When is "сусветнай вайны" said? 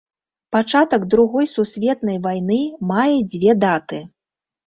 1.51-2.59